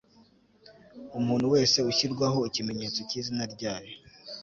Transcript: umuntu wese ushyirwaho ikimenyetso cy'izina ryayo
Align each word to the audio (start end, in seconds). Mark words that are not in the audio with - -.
umuntu 1.19 1.45
wese 1.53 1.77
ushyirwaho 1.89 2.39
ikimenyetso 2.49 2.99
cy'izina 3.09 3.43
ryayo 3.53 3.91